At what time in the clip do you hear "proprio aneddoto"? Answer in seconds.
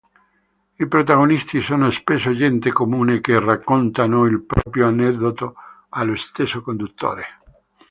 4.41-5.53